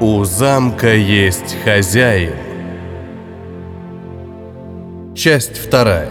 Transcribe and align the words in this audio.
У 0.00 0.22
замка 0.22 0.94
есть 0.94 1.56
хозяин. 1.64 2.36
Часть 5.16 5.58
вторая. 5.58 6.08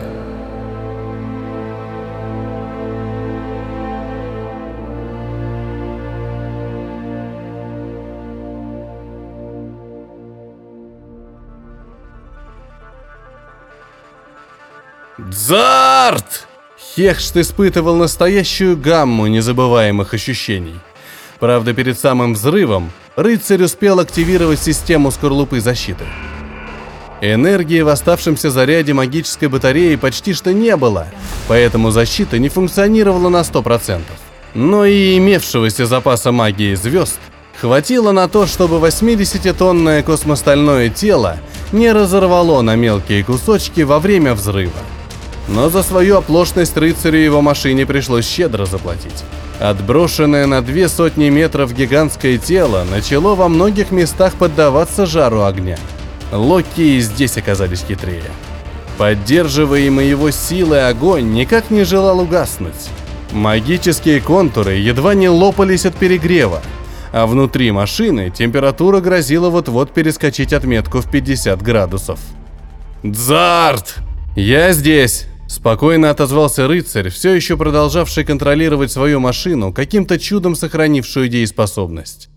Дзарт! 15.18 16.46
Хехшт 16.78 17.38
испытывал 17.38 17.96
настоящую 17.96 18.76
гамму 18.76 19.28
незабываемых 19.28 20.14
ощущений. 20.14 20.76
Правда, 21.40 21.74
перед 21.74 21.98
самым 21.98 22.34
взрывом 22.34 22.92
рыцарь 23.18 23.64
успел 23.64 24.00
активировать 24.00 24.62
систему 24.62 25.12
скорлупы 25.12 25.60
защиты. 25.60 26.06
Энергии 27.20 27.82
в 27.82 27.90
оставшемся 27.90 28.52
заряде 28.52 28.94
магической 28.94 29.50
батареи 29.50 29.96
почти 29.96 30.34
что 30.34 30.54
не 30.54 30.78
было, 30.78 31.08
поэтому 31.48 31.90
защита 31.90 32.38
не 32.38 32.48
функционировала 32.48 33.30
на 33.30 33.42
100%. 33.42 34.02
Но 34.54 34.86
и 34.86 35.18
имевшегося 35.18 35.88
запаса 35.88 36.32
магии 36.32 36.76
звезд 36.76 37.20
хватило 37.60 38.12
на 38.12 38.28
то, 38.28 38.46
чтобы 38.46 38.78
80-тонное 38.78 40.04
космостальное 40.04 40.90
тело 40.90 41.38
не 41.72 41.92
разорвало 41.92 42.62
на 42.62 42.76
мелкие 42.76 43.24
кусочки 43.24 43.82
во 43.82 44.00
время 44.00 44.36
взрыва. 44.36 44.72
Но 45.48 45.70
за 45.70 45.82
свою 45.82 46.18
оплошность 46.18 46.76
рыцарю 46.76 47.20
его 47.20 47.42
машине 47.42 47.86
пришлось 47.86 48.28
щедро 48.28 48.66
заплатить. 48.66 49.24
Отброшенное 49.60 50.46
на 50.46 50.62
две 50.62 50.90
сотни 50.90 51.30
метров 51.30 51.74
гигантское 51.74 52.38
тело 52.38 52.86
начало 52.90 53.34
во 53.34 53.48
многих 53.48 53.92
местах 53.92 54.34
поддаваться 54.36 55.06
жару 55.06 55.44
огня. 55.44 55.78
Локи 56.32 56.82
и 56.82 57.00
здесь 57.00 57.38
оказались 57.38 57.86
хитрее. 57.88 58.32
Поддерживаемый 58.98 60.10
его 60.10 60.32
силой 60.32 60.90
огонь 60.90 61.32
никак 61.32 61.72
не 61.72 61.84
желал 61.84 62.20
угаснуть. 62.20 62.90
Магические 63.32 64.22
контуры 64.22 64.74
едва 64.74 65.14
не 65.14 65.30
лопались 65.30 65.86
от 65.86 65.96
перегрева, 65.96 66.62
а 67.12 67.26
внутри 67.26 67.72
машины 67.72 68.30
температура 68.30 69.00
грозила 69.00 69.50
вот-вот 69.50 69.92
перескочить 69.92 70.54
отметку 70.54 71.00
в 71.00 71.10
50 71.10 71.62
градусов. 71.62 72.20
«Дзарт! 73.04 73.98
Я 74.36 74.74
здесь!» 74.74 75.28
Спокойно 75.48 76.10
отозвался 76.10 76.68
рыцарь, 76.68 77.10
все 77.10 77.34
еще 77.34 77.56
продолжавший 77.56 78.26
контролировать 78.26 78.92
свою 78.92 79.20
машину, 79.20 79.72
каким-то 79.72 80.20
чудом 80.20 80.56
сохранившую 80.56 81.30
дееспособность. 81.30 82.30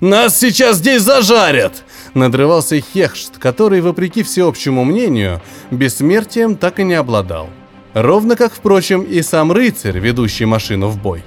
«Нас 0.00 0.38
сейчас 0.38 0.76
здесь 0.78 1.02
зажарят!» 1.02 1.84
Надрывался 2.14 2.80
Хехшт, 2.80 3.38
который, 3.38 3.80
вопреки 3.80 4.22
всеобщему 4.22 4.84
мнению, 4.84 5.40
бессмертием 5.70 6.56
так 6.56 6.80
и 6.80 6.84
не 6.84 6.94
обладал. 6.94 7.48
Ровно 7.92 8.34
как, 8.36 8.52
впрочем, 8.52 9.02
и 9.02 9.22
сам 9.22 9.52
рыцарь, 9.52 9.98
ведущий 9.98 10.46
машину 10.46 10.88
в 10.88 11.00
бой. 11.00 11.22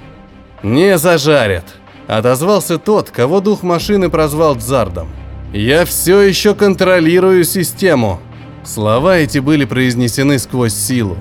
«Не 0.63 0.97
зажарят!»– 0.97 1.65
отозвался 2.07 2.77
тот, 2.77 3.09
кого 3.09 3.39
дух 3.39 3.63
машины 3.63 4.09
прозвал 4.09 4.55
Дзардом. 4.55 5.07
«Я 5.53 5.85
все 5.85 6.19
еще 6.21 6.55
контролирую 6.55 7.43
систему!» 7.45 8.19
Слова 8.67 9.17
эти 9.17 9.39
были 9.39 9.63
произнесены 9.63 10.37
сквозь 10.39 10.73
силу. 10.73 11.17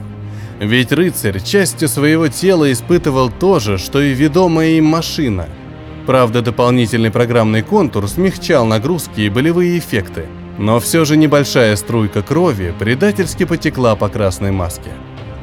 Ведь 0.59 0.91
рыцарь 0.91 1.41
частью 1.41 1.89
своего 1.89 2.27
тела 2.27 2.73
испытывал 2.73 3.31
то 3.31 3.61
же, 3.61 3.79
что 3.79 4.01
и 4.01 4.13
ведомая 4.15 4.71
им 4.71 4.87
машина. 4.87 5.49
Правда, 6.07 6.43
дополнительный 6.43 7.13
программный 7.13 7.63
контур 7.63 8.09
смягчал 8.09 8.67
нагрузки 8.67 9.21
и 9.21 9.29
болевые 9.29 9.79
эффекты, 9.79 10.27
но 10.59 10.81
все 10.81 11.05
же 11.05 11.17
небольшая 11.17 11.77
струйка 11.77 12.23
крови 12.23 12.75
предательски 12.77 13.45
потекла 13.45 13.95
по 13.95 14.09
красной 14.09 14.51
маске. 14.51 14.91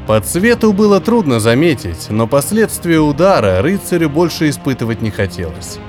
По 0.06 0.20
цвету 0.20 0.74
было 0.74 1.00
трудно 1.00 1.40
заметить, 1.40 2.08
но 2.10 2.28
последствия 2.28 3.00
удара 3.00 3.62
рыцарю 3.62 4.10
больше 4.10 4.50
испытывать 4.50 5.02
не 5.02 5.12
хотелось. 5.12 5.80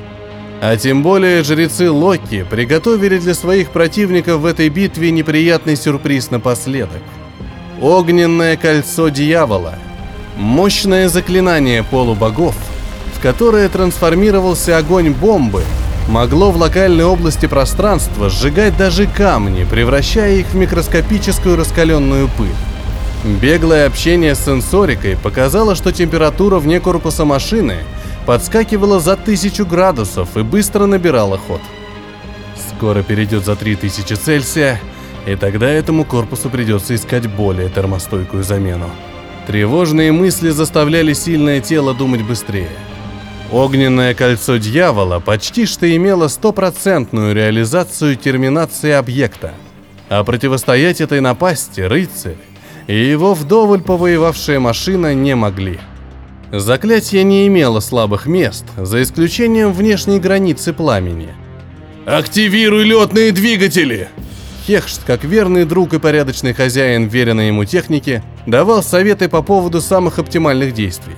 А 0.60 0.76
тем 0.76 1.02
более 1.02 1.42
жрецы 1.42 1.90
Локи 1.90 2.46
приготовили 2.48 3.18
для 3.18 3.34
своих 3.34 3.70
противников 3.70 4.40
в 4.40 4.46
этой 4.46 4.68
битве 4.68 5.10
неприятный 5.10 5.76
сюрприз 5.76 6.30
напоследок. 6.30 7.02
Огненное 7.80 8.56
кольцо 8.56 9.08
дьявола. 9.08 9.74
Мощное 10.36 11.08
заклинание 11.08 11.82
полубогов, 11.82 12.56
в 13.14 13.20
которое 13.20 13.68
трансформировался 13.68 14.78
огонь 14.78 15.12
бомбы, 15.12 15.62
могло 16.08 16.50
в 16.50 16.56
локальной 16.56 17.04
области 17.04 17.46
пространства 17.46 18.30
сжигать 18.30 18.76
даже 18.76 19.06
камни, 19.06 19.64
превращая 19.64 20.36
их 20.36 20.46
в 20.46 20.54
микроскопическую 20.54 21.56
раскаленную 21.56 22.28
пыль. 22.38 22.48
Беглое 23.40 23.86
общение 23.86 24.34
с 24.34 24.44
сенсорикой 24.44 25.16
показало, 25.16 25.74
что 25.74 25.92
температура 25.92 26.58
вне 26.58 26.80
корпуса 26.80 27.24
машины– 27.24 27.78
подскакивала 28.26 29.00
за 29.00 29.16
тысячу 29.16 29.66
градусов 29.66 30.36
и 30.36 30.42
быстро 30.42 30.86
набирала 30.86 31.38
ход. 31.38 31.60
Скоро 32.70 33.02
перейдет 33.02 33.44
за 33.44 33.56
3000 33.56 34.14
Цельсия, 34.14 34.80
и 35.26 35.36
тогда 35.36 35.68
этому 35.70 36.04
корпусу 36.04 36.50
придется 36.50 36.94
искать 36.94 37.26
более 37.26 37.68
термостойкую 37.68 38.44
замену. 38.44 38.90
Тревожные 39.46 40.12
мысли 40.12 40.50
заставляли 40.50 41.12
сильное 41.12 41.60
тело 41.60 41.94
думать 41.94 42.22
быстрее. 42.22 42.70
Огненное 43.52 44.14
кольцо 44.14 44.56
дьявола 44.56 45.20
почти 45.20 45.66
что 45.66 45.94
имело 45.94 46.28
стопроцентную 46.28 47.34
реализацию 47.34 48.16
терминации 48.16 48.92
объекта, 48.92 49.52
а 50.08 50.24
противостоять 50.24 51.00
этой 51.00 51.20
напасти 51.20 51.82
рыцарь 51.82 52.36
и 52.86 52.96
его 52.96 53.34
вдоволь 53.34 53.82
повоевавшая 53.82 54.60
машина 54.60 55.14
не 55.14 55.34
могли– 55.34 55.78
Заклятие 56.60 57.24
не 57.24 57.48
имело 57.48 57.80
слабых 57.80 58.26
мест, 58.26 58.64
за 58.76 59.02
исключением 59.02 59.72
внешней 59.72 60.20
границы 60.20 60.72
пламени. 60.72 61.30
«Активируй 62.06 62.84
летные 62.84 63.32
двигатели!» 63.32 64.08
Хехшт, 64.64 65.02
как 65.04 65.24
верный 65.24 65.64
друг 65.64 65.94
и 65.94 65.98
порядочный 65.98 66.54
хозяин 66.54 67.08
веренной 67.08 67.48
ему 67.48 67.64
техники, 67.64 68.22
давал 68.46 68.84
советы 68.84 69.28
по 69.28 69.42
поводу 69.42 69.80
самых 69.80 70.20
оптимальных 70.20 70.74
действий. 70.74 71.16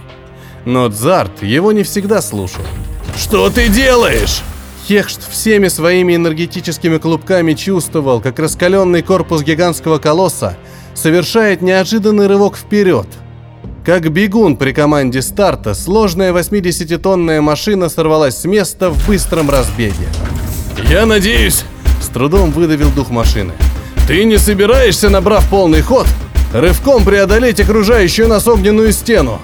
Но 0.64 0.88
Дзарт 0.88 1.42
его 1.42 1.70
не 1.70 1.82
всегда 1.82 2.22
слушал. 2.22 2.64
«Что 3.14 3.50
ты 3.50 3.68
делаешь?» 3.68 4.40
Хехшт 4.88 5.20
всеми 5.30 5.68
своими 5.68 6.16
энергетическими 6.16 6.96
клубками 6.96 7.52
чувствовал, 7.52 8.22
как 8.22 8.38
раскаленный 8.38 9.02
корпус 9.02 9.42
гигантского 9.42 9.98
колосса 9.98 10.56
совершает 10.94 11.60
неожиданный 11.60 12.26
рывок 12.26 12.56
вперед– 12.56 13.06
как 13.86 14.10
бегун 14.10 14.56
при 14.56 14.72
команде 14.72 15.22
старта, 15.22 15.72
сложная 15.72 16.32
80-тонная 16.32 17.40
машина 17.40 17.88
сорвалась 17.88 18.36
с 18.36 18.44
места 18.44 18.90
в 18.90 19.06
быстром 19.06 19.48
разбеге. 19.48 20.08
«Я 20.90 21.06
надеюсь»,— 21.06 21.64
с 22.02 22.08
трудом 22.08 22.50
выдавил 22.50 22.90
дух 22.90 23.10
машины, 23.10 23.52
«ты 24.08 24.24
не 24.24 24.38
собираешься, 24.38 25.08
набрав 25.08 25.48
полный 25.48 25.82
ход, 25.82 26.08
рывком 26.52 27.04
преодолеть 27.04 27.60
окружающую 27.60 28.26
нас 28.26 28.48
огненную 28.48 28.90
стену?» 28.90 29.40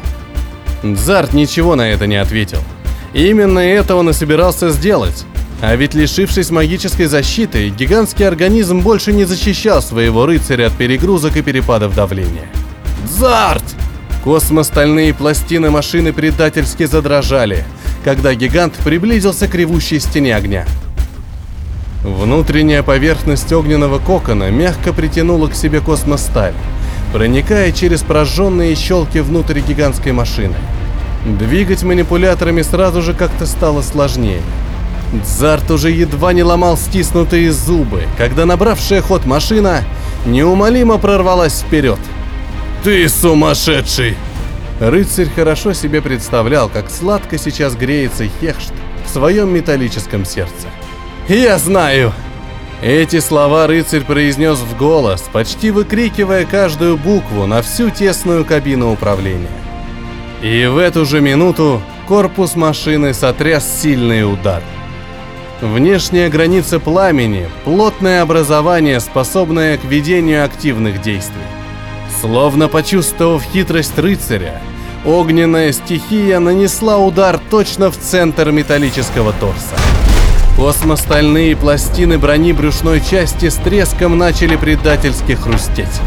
Дзарт 0.83 1.35
ничего 1.35 1.77
на 1.77 1.93
это 1.93 2.09
не 2.09 2.17
ответил. 2.17 2.59
Именно 3.15 3.61
это 3.61 3.95
он 3.95 4.11
и 4.11 4.13
собирался 4.13 4.71
сделать. 4.71 5.25
А 5.61 5.77
ведь 5.77 5.95
лишившись 5.95 6.51
магической 6.51 7.07
защиты, 7.07 7.69
гигантский 7.69 8.27
организм 8.27 8.81
больше 8.81 9.13
не 9.13 9.23
защищал 9.23 9.81
своего 9.81 10.27
рыцаря 10.27 10.67
от 10.67 10.73
перегрузок 10.73 11.37
и 11.37 11.43
перепадов 11.43 11.95
давления. 11.95 12.49
«Дзарт!» 13.05 13.63
Космостальные 14.25 15.15
пластины 15.15 15.71
машины 15.71 16.13
предательски 16.13 16.85
задрожали, 16.85 17.65
когда 18.05 18.35
гигант 18.35 18.75
приблизился 18.75 19.49
к 19.49 19.55
ревущей 19.57 19.99
стене 19.99 20.37
огня. 20.37 20.65
Внутренняя 22.05 22.85
поверхность 22.85 23.53
огненного 23.53 23.99
кокона 23.99 24.49
мягко 24.51 24.93
притянула 24.93 25.49
к 25.49 25.57
себе 25.57 25.81
космосталь, 25.81 26.55
проникая 27.13 27.73
через 27.73 28.03
прожженные 28.03 28.77
щелки 28.77 29.19
внутрь 29.19 29.59
гигантской 29.59 30.13
машины. 30.13 30.55
Двигать 31.27 31.83
манипуляторами 31.83 32.63
сразу 32.63 33.03
же 33.03 33.15
как-то 33.15 33.45
стало 33.45 33.83
сложнее. 33.83 34.41
Дзарт 35.13 35.69
уже 35.73 35.91
едва 35.91 36.33
не 36.33 36.45
ломал 36.45 36.77
стиснутые 36.77 37.51
зубы, 37.51 38.05
когда 38.17 38.47
набравшая 38.47 39.03
ход 39.03 39.27
машина 39.27 39.83
неумолимо 40.27 40.99
прорвалась 40.99 41.65
вперед– 41.67 41.99
«Ты 42.85 43.09
сумасшедший!» 43.09 44.17
Рыцарь 44.81 45.29
хорошо 45.29 45.73
себе 45.73 46.03
представлял, 46.03 46.69
как 46.69 46.91
сладко 46.91 47.39
сейчас 47.39 47.77
греется 47.77 48.25
Хехшт 48.41 48.73
в 49.07 49.09
своем 49.09 49.55
металлическом 49.55 50.25
сердце. 50.25 50.67
«Я 51.29 51.59
знаю!» 51.59 52.13
Эти 52.83 53.21
слова 53.21 53.69
рыцарь 53.69 54.01
произнес 54.01 54.59
в 54.59 54.77
голос, 54.77 55.23
почти 55.33 55.71
выкрикивая 55.71 56.45
каждую 56.45 56.97
букву 56.97 57.47
на 57.47 57.63
всю 57.63 57.91
тесную 57.91 58.45
кабину 58.45 58.93
управления. 58.93 59.47
И 60.43 60.67
в 60.67 60.79
эту 60.79 61.05
же 61.05 61.21
минуту 61.21 61.81
корпус 62.09 62.57
машины 62.57 63.15
сотряс 63.15 63.65
сильный 63.81 64.25
удар. 64.25 64.65
Внешняя 65.61 66.29
граница 66.29 66.81
пламени– 66.81 67.49
плотное 67.65 68.23
образование, 68.23 68.99
способное 68.99 69.79
к 69.79 69.85
ведению 69.85 70.45
активных 70.45 71.01
действий. 71.01 71.62
Словно 72.23 72.69
почувствовав 72.69 73.43
хитрость 73.43 73.99
рыцаря, 73.99 74.63
огненная 75.05 75.73
стихия 75.73 76.39
нанесла 76.39 76.97
удар 76.99 77.41
точно 77.51 77.91
в 77.91 77.99
центр 77.99 78.53
металлического 78.53 79.33
торса. 79.33 79.75
Космостальные 80.57 81.57
пластины 81.57 82.19
брони 82.19 82.53
брюшной 82.53 83.01
части 83.01 83.49
с 83.49 83.57
треском 83.57 84.19
начали 84.19 84.55
предательски 84.55 85.33
хрустеть. 85.33 86.01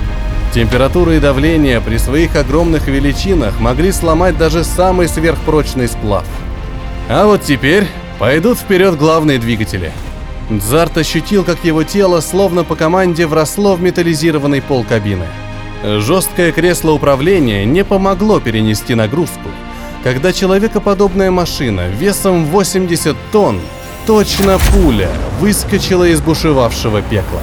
Температура 0.54 1.16
и 1.16 1.20
давление 1.20 1.82
при 1.82 1.98
своих 1.98 2.38
огромных 2.38 2.88
величинах 2.88 3.60
могли 3.60 3.92
сломать 3.92 4.38
даже 4.38 4.64
самый 4.64 5.10
сверхпрочный 5.10 5.90
сплав. 5.90 6.24
А 7.10 7.26
вот 7.26 7.42
теперь 7.42 7.88
пойдут 8.20 8.58
вперед 8.58 8.98
главные 8.98 9.38
двигатели. 9.38 9.92
Дзарт 10.50 10.98
ощутил, 10.98 11.44
как 11.44 11.66
его 11.66 11.84
тело, 11.84 12.22
словно 12.22 12.64
по 12.64 12.78
команде, 12.78 13.28
вросло 13.28 13.76
в 13.76 13.82
металлизированный 13.82 14.62
пол 14.62 14.86
кабины. 14.86 15.26
Жесткое 15.86 16.52
кресло 16.52 16.92
управления 16.94 17.64
не 17.64 17.84
помогло 17.84 18.40
перенести 18.40 18.96
нагрузку, 18.96 19.50
когда 20.04 20.34
человекоподобная 20.34 21.30
машина 21.30 21.90
весом 21.90 22.46
80 22.46 23.16
тонн, 23.32 23.62
точно 24.08 24.58
пуля, 24.72 25.10
выскочила 25.40 26.06
из 26.06 26.22
бушевавшего 26.22 27.04
пекла. 27.04 27.42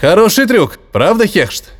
Хороший 0.00 0.46
трюк, 0.46 0.78
правда, 0.90 1.26
Хехшт? 1.26 1.72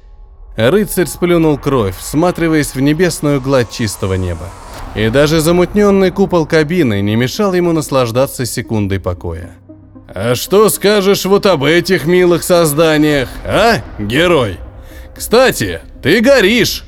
Рыцарь 0.54 1.06
сплюнул 1.06 1.56
кровь, 1.56 1.96
всматриваясь 1.96 2.74
в 2.74 2.80
небесную 2.80 3.40
гладь 3.40 3.70
чистого 3.70 4.14
неба. 4.14 4.50
И 4.94 5.08
даже 5.08 5.40
замутненный 5.40 6.10
купол 6.10 6.44
кабины 6.44 7.00
не 7.00 7.16
мешал 7.16 7.54
ему 7.54 7.72
наслаждаться 7.72 8.44
секундой 8.44 9.00
покоя. 9.00 9.52
«А 10.14 10.34
что 10.34 10.68
скажешь 10.68 11.24
вот 11.24 11.46
об 11.46 11.64
этих 11.64 12.04
милых 12.04 12.42
созданиях, 12.42 13.30
а, 13.46 13.78
герой? 13.98 14.58
Кстати, 15.22 15.80
ты 16.02 16.20
горишь!» 16.20 16.82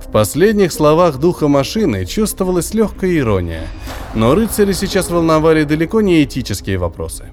В 0.00 0.12
последних 0.12 0.72
словах 0.72 1.18
духа 1.18 1.48
машины 1.48 2.06
чувствовалась 2.06 2.72
легкая 2.74 3.18
ирония, 3.18 3.66
но 4.14 4.36
рыцари 4.36 4.70
сейчас 4.70 5.10
волновали 5.10 5.64
далеко 5.64 6.00
не 6.00 6.22
этические 6.22 6.78
вопросы. 6.78 7.24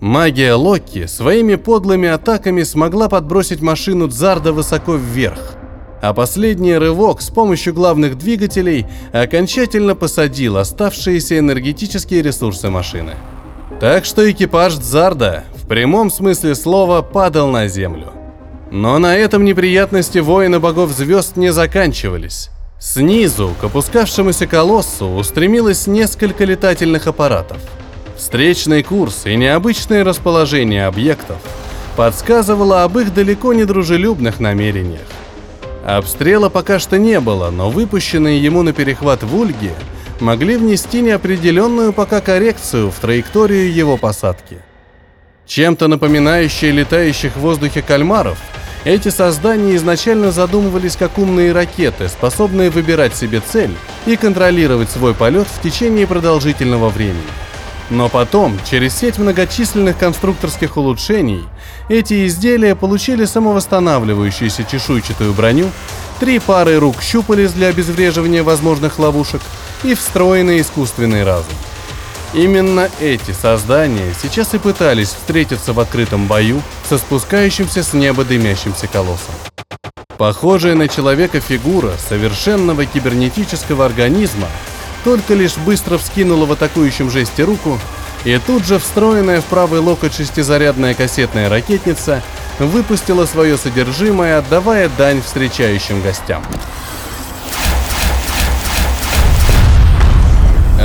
Магия 0.00 0.54
Локи 0.54 1.04
своими 1.04 1.56
подлыми 1.56 2.08
атаками 2.08 2.62
смогла 2.62 3.10
подбросить 3.10 3.60
машину 3.60 4.08
Дзарда 4.08 4.54
высоко 4.54 4.94
вверх, 4.94 5.56
а 6.00 6.14
последний 6.14 6.78
рывок 6.78 7.20
с 7.20 7.28
помощью 7.28 7.74
главных 7.74 8.16
двигателей 8.16 8.86
окончательно 9.12 9.94
посадил 9.94 10.56
оставшиеся 10.56 11.38
энергетические 11.38 12.22
ресурсы 12.22 12.70
машины. 12.70 13.12
Так 13.78 14.06
что 14.06 14.28
экипаж 14.28 14.76
Дзарда 14.76 15.44
в 15.54 15.68
прямом 15.68 16.10
смысле 16.10 16.54
слова 16.54 17.02
падал 17.02 17.50
на 17.50 17.68
землю. 17.68 18.14
Но 18.70 18.98
на 18.98 19.16
этом 19.16 19.44
неприятности 19.44 20.18
воина 20.18 20.60
богов 20.60 20.90
звезд 20.90 21.36
не 21.36 21.52
заканчивались. 21.52 22.50
Снизу 22.78 23.54
к 23.60 23.64
опускавшемуся 23.64 24.46
колоссу 24.46 25.06
устремилось 25.06 25.86
несколько 25.86 26.44
летательных 26.44 27.06
аппаратов– 27.06 27.58
Встречный 28.16 28.82
курс 28.82 29.26
и 29.26 29.36
необычное 29.36 30.02
расположение 30.02 30.86
объектов 30.86 31.36
подсказывало 31.96 32.82
об 32.82 32.98
их 32.98 33.12
далеко 33.12 33.52
не 33.52 33.66
дружелюбных 33.66 34.40
намерениях. 34.40 35.06
Обстрела 35.84 36.48
пока 36.48 36.78
что 36.78 36.98
не 36.98 37.20
было, 37.20 37.50
но 37.50 37.68
выпущенные 37.68 38.42
ему 38.42 38.62
на 38.62 38.72
перехват 38.72 39.22
вульги 39.22 39.72
могли 40.20 40.56
внести 40.56 41.02
неопределенную 41.02 41.92
пока 41.92 42.22
коррекцию 42.22 42.90
в 42.90 42.98
траекторию 42.98 43.72
его 43.72 43.98
посадки. 43.98 44.62
Чем-то 45.46 45.86
напоминающие 45.86 46.72
летающих 46.72 47.36
в 47.36 47.40
воздухе 47.40 47.80
кальмаров, 47.80 48.38
эти 48.84 49.08
создания 49.08 49.76
изначально 49.76 50.32
задумывались 50.32 50.96
как 50.96 51.18
умные 51.18 51.52
ракеты, 51.52 52.08
способные 52.08 52.70
выбирать 52.70 53.16
себе 53.16 53.40
цель 53.40 53.74
и 54.06 54.16
контролировать 54.16 54.90
свой 54.90 55.14
полет 55.14 55.46
в 55.46 55.62
течение 55.62 56.06
продолжительного 56.06 56.88
времени. 56.88 57.22
Но 57.90 58.08
потом, 58.08 58.58
через 58.68 58.96
сеть 58.96 59.18
многочисленных 59.18 59.96
конструкторских 59.96 60.76
улучшений, 60.76 61.44
эти 61.88 62.26
изделия 62.26 62.74
получили 62.74 63.24
самовосстанавливающуюся 63.24 64.64
чешуйчатую 64.64 65.32
броню, 65.32 65.70
три 66.18 66.40
пары 66.40 66.78
рук 66.80 67.00
щупалец 67.00 67.52
для 67.52 67.68
обезвреживания 67.68 68.42
возможных 68.42 68.98
ловушек 68.98 69.40
и 69.84 69.94
встроенный 69.94 70.60
искусственный 70.60 71.22
разум. 71.22 71.54
Именно 72.34 72.90
эти 73.00 73.30
создания 73.30 74.12
сейчас 74.20 74.54
и 74.54 74.58
пытались 74.58 75.08
встретиться 75.08 75.72
в 75.72 75.80
открытом 75.80 76.26
бою 76.26 76.60
со 76.88 76.98
спускающимся 76.98 77.82
с 77.82 77.92
неба 77.92 78.24
дымящимся 78.24 78.86
колоссом. 78.88 79.34
Похожая 80.18 80.74
на 80.74 80.88
человека 80.88 81.40
фигура 81.40 81.92
совершенного 82.08 82.86
кибернетического 82.86 83.84
организма 83.84 84.48
только 85.04 85.34
лишь 85.34 85.56
быстро 85.58 85.98
вскинула 85.98 86.46
в 86.46 86.52
атакующем 86.52 87.10
жесте 87.10 87.44
руку, 87.44 87.78
и 88.24 88.38
тут 88.44 88.64
же 88.64 88.78
встроенная 88.78 89.40
в 89.40 89.44
правый 89.44 89.80
локоть 89.80 90.14
шестизарядная 90.14 90.94
кассетная 90.94 91.48
ракетница 91.48 92.22
выпустила 92.58 93.26
свое 93.26 93.56
содержимое, 93.56 94.38
отдавая 94.38 94.90
дань 94.98 95.22
встречающим 95.22 96.02
гостям. 96.02 96.42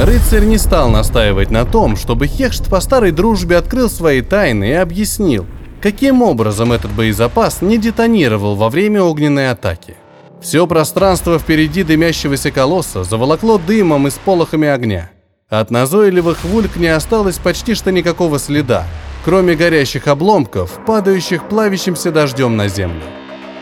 Рыцарь 0.03 0.45
не 0.45 0.57
стал 0.57 0.89
настаивать 0.89 1.51
на 1.51 1.63
том, 1.63 1.95
чтобы 1.95 2.25
Хехшт 2.25 2.67
по 2.67 2.79
старой 2.81 3.11
дружбе 3.11 3.57
открыл 3.57 3.87
свои 3.87 4.21
тайны 4.21 4.69
и 4.69 4.73
объяснил, 4.73 5.45
каким 5.79 6.23
образом 6.23 6.71
этот 6.71 6.89
боезапас 6.89 7.61
не 7.61 7.77
детонировал 7.77 8.55
во 8.55 8.69
время 8.69 9.03
огненной 9.03 9.51
атаки. 9.51 9.95
Все 10.41 10.65
пространство 10.65 11.37
впереди 11.37 11.83
дымящегося 11.83 12.49
колосса 12.49 13.03
заволокло 13.03 13.59
дымом 13.59 14.07
и 14.07 14.09
сполохами 14.09 14.67
огня. 14.67 15.11
От 15.49 15.69
назойливых 15.69 16.45
вульк 16.45 16.77
не 16.77 16.87
осталось 16.87 17.37
почти 17.37 17.75
что 17.75 17.91
никакого 17.91 18.39
следа, 18.39 18.87
кроме 19.23 19.53
горящих 19.53 20.07
обломков, 20.07 20.79
падающих 20.87 21.47
плавящимся 21.47 22.11
дождем 22.11 22.57
на 22.57 22.69
землю. 22.69 23.03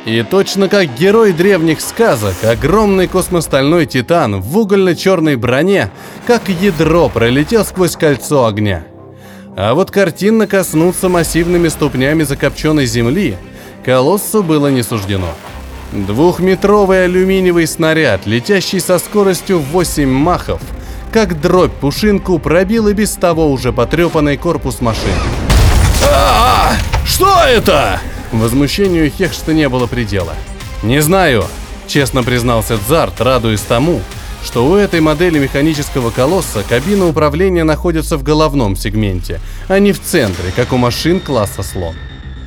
И 0.05 0.23
точно 0.23 0.69
как 0.69 0.95
герой 0.95 1.33
древних 1.33 1.81
сказок, 1.81 2.35
огромный 2.43 3.07
космостальной 3.07 3.85
титан 3.85 4.41
в 4.41 4.57
угольно-черной 4.57 5.35
броне, 5.35 5.91
как 6.25 6.47
ядро 6.47 7.09
пролетел 7.09 7.65
сквозь 7.65 7.95
кольцо 7.95 8.45
огня. 8.45 8.85
А 9.57 9.73
вот 9.73 9.91
картинно 9.91 10.47
коснуться 10.47 11.09
массивными 11.09 11.67
ступнями 11.67 12.23
закопченной 12.23 12.85
земли 12.85 13.35
колоссу 13.83 14.41
было 14.41 14.67
не 14.67 14.83
суждено. 14.83 15.33
Двухметровый 15.91 17.05
алюминиевый 17.05 17.67
снаряд, 17.67 18.25
летящий 18.25 18.79
со 18.79 18.99
скоростью 18.99 19.59
в 19.59 19.65
8 19.71 20.07
махов, 20.07 20.61
как 21.11 21.41
дробь 21.41 21.73
пушинку 21.73 22.39
пробил 22.39 22.87
и 22.87 22.93
без 22.93 23.13
того 23.13 23.51
уже 23.51 23.73
потрепанный 23.73 24.37
корпус 24.37 24.81
машины. 24.81 25.11
а, 26.09 26.71
-а, 26.71 27.05
Что 27.05 27.35
это? 27.43 27.99
Возмущению 28.31 29.11
Хехшта 29.11 29.53
не 29.53 29.67
было 29.69 29.87
предела. 29.87 30.33
«Не 30.83 31.01
знаю»,— 31.01 31.45
честно 31.87 32.23
признался 32.23 32.77
Дзарт, 32.77 33.19
радуясь 33.21 33.61
тому, 33.61 34.01
что 34.43 34.65
у 34.65 34.75
этой 34.75 35.01
модели 35.01 35.39
механического 35.39 36.11
колосса 36.11 36.63
кабина 36.67 37.07
управления 37.07 37.63
находится 37.63 38.17
в 38.17 38.23
головном 38.23 38.75
сегменте, 38.75 39.39
а 39.67 39.79
не 39.79 39.91
в 39.91 40.01
центре, 40.01 40.51
как 40.55 40.71
у 40.71 40.77
машин 40.77 41.19
класса 41.19 41.63
слон. 41.63 41.95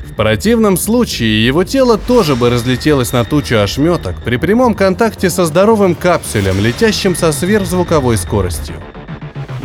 В 0.07 0.15
противном 0.15 0.77
случае 0.77 1.45
его 1.45 1.65
тело 1.65 1.97
тоже 1.97 2.37
бы 2.37 2.51
разлетелось 2.51 3.13
на 3.13 3.25
тучу 3.25 3.57
ошметок 3.57 4.23
при 4.23 4.37
прямом 4.37 4.75
контакте 4.75 5.31
со 5.31 5.47
здоровым 5.47 5.95
капсулем, 5.95 6.61
летящим 6.61 7.17
со 7.17 7.33
сверхзвуковой 7.33 8.19
скоростью. 8.19 8.77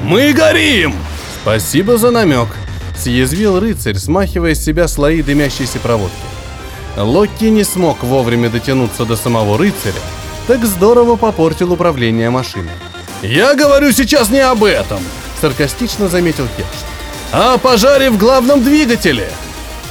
«Мы 0.04 0.32
горим!» 0.34 0.94
«Спасибо 1.42 1.98
за 1.98 2.12
намек»,— 2.12 2.48
съязвил 2.98 3.60
рыцарь, 3.60 3.98
смахивая 3.98 4.56
с 4.56 4.64
себя 4.64 4.88
слои 4.88 5.22
дымящейся 5.22 5.80
проводки. 5.80 6.16
Локки 6.98 7.46
не 7.46 7.64
смог 7.64 8.04
вовремя 8.04 8.50
дотянуться 8.50 9.06
до 9.06 9.16
самого 9.16 9.58
рыцаря, 9.58 10.02
так 10.48 10.66
здорово 10.66 11.16
попортил 11.16 11.74
управление 11.74 12.30
машиной. 12.30 12.72
«Я 13.22 13.56
говорю 13.56 13.92
сейчас 13.92 14.30
не 14.30 14.40
об 14.40 14.64
этом!»— 14.64 15.00
саркастично 15.42 16.08
заметил 16.08 16.48
Хедж. 16.56 16.66
«А 17.32 17.54
о 17.54 17.58
пожаре 17.58 18.10
в 18.10 18.18
главном 18.18 18.64
двигателе!» 18.64 19.30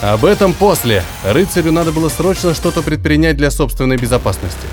Об 0.02 0.24
этом 0.24 0.52
после. 0.52 1.02
Рыцарю 1.24 1.72
надо 1.72 1.90
было 1.90 2.08
срочно 2.08 2.54
что-то 2.54 2.82
предпринять 2.82 3.36
для 3.36 3.50
собственной 3.50 3.96
безопасности. 3.96 4.66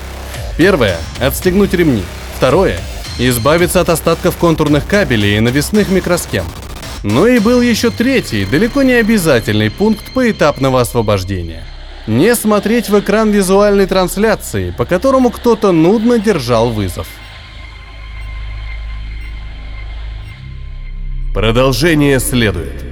Первое– 0.56 0.98
отстегнуть 1.20 1.72
ремни. 1.72 2.04
Второе– 2.36 2.78
избавиться 3.18 3.80
от 3.80 3.88
остатков 3.88 4.36
контурных 4.36 4.86
кабелей 4.86 5.36
и 5.36 5.40
навесных 5.40 5.88
микросхем. 5.88 6.44
Ну 7.06 7.26
и 7.26 7.38
был 7.38 7.60
еще 7.60 7.90
третий, 7.90 8.46
далеко 8.46 8.82
не 8.82 8.94
обязательный 8.94 9.70
пункт 9.70 10.10
поэтапного 10.14 10.80
освобождения. 10.80 11.62
Не 12.06 12.34
смотреть 12.34 12.88
в 12.88 12.98
экран 12.98 13.30
визуальной 13.30 13.84
трансляции, 13.86 14.70
по 14.70 14.86
которому 14.86 15.28
кто-то 15.30 15.70
нудно 15.72 16.18
держал 16.18 16.70
вызов. 16.70 17.06
Продолжение 21.34 22.20
следует. 22.20 22.83